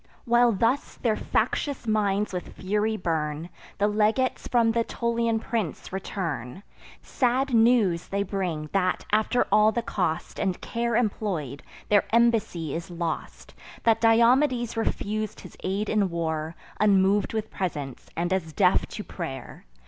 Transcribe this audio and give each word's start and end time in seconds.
While 0.25 0.51
thus 0.53 0.95
their 0.95 1.15
factious 1.15 1.85
minds 1.85 2.33
with 2.33 2.55
fury 2.57 2.97
burn, 2.97 3.49
The 3.77 3.87
legates 3.87 4.47
from 4.47 4.73
th' 4.73 4.77
Aetolian 4.77 5.37
prince 5.39 5.93
return: 5.93 6.63
Sad 7.03 7.53
news 7.53 8.07
they 8.07 8.23
bring, 8.23 8.67
that, 8.73 9.05
after 9.11 9.45
all 9.51 9.71
the 9.71 9.83
cost 9.83 10.39
And 10.39 10.59
care 10.59 10.95
employ'd, 10.95 11.61
their 11.89 12.05
embassy 12.11 12.73
is 12.73 12.89
lost; 12.89 13.53
That 13.83 14.01
Diomedes 14.01 14.73
refus'd 14.75 15.41
his 15.41 15.55
aid 15.63 15.87
in 15.87 16.09
war, 16.09 16.55
Unmov'd 16.79 17.33
with 17.33 17.51
presents, 17.51 18.09
and 18.17 18.33
as 18.33 18.53
deaf 18.53 18.87
to 18.87 19.03
pray'r. 19.03 19.65